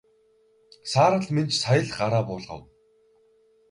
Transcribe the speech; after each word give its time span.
Саарал 0.91 1.25
Минж 1.35 1.53
сая 1.61 1.81
л 1.85 1.89
гараа 1.97 2.23
буулгав. 2.27 2.61